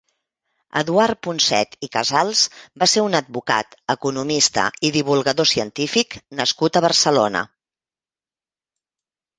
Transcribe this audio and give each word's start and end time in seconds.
Eduard 0.79 1.19
Punset 1.27 1.77
i 1.87 1.89
Casals 1.95 2.41
va 2.85 2.89
ser 2.93 3.03
un 3.09 3.19
advocat, 3.21 3.77
economista 3.97 4.65
i 4.89 4.93
divulgador 4.97 5.51
científic 5.53 6.19
nascut 6.43 6.79
a 6.81 6.87
Barcelona. 6.91 7.47